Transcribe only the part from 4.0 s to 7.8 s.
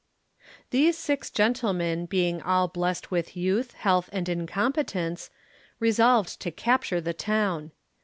and incompetence, resolved to capture the town.